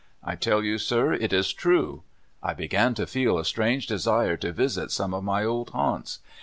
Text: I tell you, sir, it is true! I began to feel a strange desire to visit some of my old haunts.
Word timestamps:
I 0.23 0.35
tell 0.35 0.63
you, 0.63 0.79
sir, 0.79 1.13
it 1.13 1.31
is 1.31 1.53
true! 1.53 2.01
I 2.41 2.55
began 2.55 2.95
to 2.95 3.05
feel 3.05 3.37
a 3.37 3.45
strange 3.45 3.85
desire 3.85 4.35
to 4.37 4.51
visit 4.51 4.89
some 4.89 5.13
of 5.13 5.23
my 5.23 5.43
old 5.45 5.69
haunts. 5.69 6.17